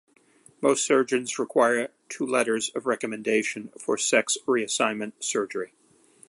Most 0.61 0.83
surgeons 0.83 1.37
require 1.37 1.91
two 2.09 2.25
letters 2.25 2.71
of 2.73 2.87
recommendation 2.87 3.71
for 3.77 3.99
sex 3.99 4.35
reassignment 4.47 5.13
surgery. 5.19 5.73